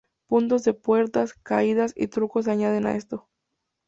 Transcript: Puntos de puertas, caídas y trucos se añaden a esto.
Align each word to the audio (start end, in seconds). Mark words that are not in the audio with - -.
Puntos 0.25 0.63
de 0.63 0.73
puertas, 0.73 1.35
caídas 1.35 1.93
y 1.95 2.07
trucos 2.07 2.45
se 2.45 2.51
añaden 2.51 2.87
a 2.87 2.95
esto. 2.95 3.27